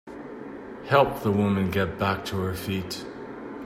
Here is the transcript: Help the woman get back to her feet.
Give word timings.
Help 0.85 1.21
the 1.21 1.29
woman 1.31 1.69
get 1.69 1.99
back 1.99 2.25
to 2.25 2.37
her 2.39 2.55
feet. 2.55 3.05